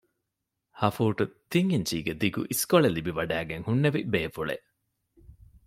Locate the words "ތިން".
1.51-1.69